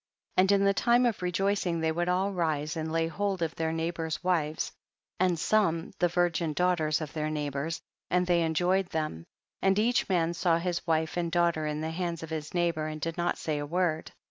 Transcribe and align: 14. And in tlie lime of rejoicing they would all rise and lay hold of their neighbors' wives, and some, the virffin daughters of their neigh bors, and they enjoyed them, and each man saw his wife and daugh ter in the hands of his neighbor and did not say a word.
14. 0.37 0.43
And 0.43 0.51
in 0.51 0.67
tlie 0.73 0.87
lime 0.87 1.05
of 1.05 1.21
rejoicing 1.21 1.79
they 1.79 1.91
would 1.91 2.09
all 2.09 2.31
rise 2.31 2.75
and 2.75 2.91
lay 2.91 3.07
hold 3.07 3.43
of 3.43 3.53
their 3.53 3.71
neighbors' 3.71 4.23
wives, 4.23 4.71
and 5.19 5.37
some, 5.37 5.91
the 5.99 6.07
virffin 6.07 6.55
daughters 6.55 7.01
of 7.01 7.13
their 7.13 7.29
neigh 7.29 7.49
bors, 7.51 7.79
and 8.09 8.25
they 8.25 8.41
enjoyed 8.41 8.87
them, 8.87 9.27
and 9.61 9.77
each 9.77 10.09
man 10.09 10.33
saw 10.33 10.57
his 10.57 10.87
wife 10.87 11.17
and 11.17 11.31
daugh 11.31 11.53
ter 11.53 11.67
in 11.67 11.81
the 11.81 11.91
hands 11.91 12.23
of 12.23 12.31
his 12.31 12.51
neighbor 12.55 12.87
and 12.87 12.99
did 12.99 13.15
not 13.15 13.37
say 13.37 13.59
a 13.59 13.65
word. 13.67 14.11